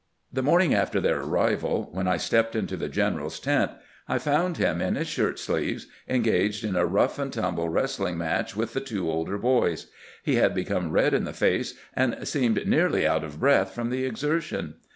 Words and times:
The 0.33 0.41
morning 0.41 0.73
after 0.73 0.99
their 0.99 1.21
arrival, 1.21 1.87
when 1.91 2.07
I 2.07 2.17
stepped 2.17 2.55
into 2.55 2.75
the 2.75 2.89
general's 2.89 3.39
tent, 3.39 3.69
I 4.07 4.17
found 4.17 4.57
him 4.57 4.81
in 4.81 4.95
his 4.95 5.07
shirt 5.07 5.37
sleeves 5.37 5.85
engaged 6.09 6.63
in 6.63 6.75
a 6.75 6.87
rough 6.87 7.19
and 7.19 7.31
tumble 7.31 7.69
wrestling 7.69 8.17
match 8.17 8.55
with 8.55 8.73
the 8.73 8.81
two 8.81 9.07
older 9.11 9.37
boys. 9.37 9.91
He 10.23 10.37
had 10.37 10.55
become 10.55 10.89
red 10.89 11.13
in 11.13 11.25
the 11.25 11.33
face, 11.33 11.75
and 11.93 12.27
seemed 12.27 12.65
nearly 12.65 13.05
out 13.05 13.23
of 13.23 13.39
breath 13.39 13.75
from 13.75 13.91
the 13.91 14.03
exertion. 14.07 14.73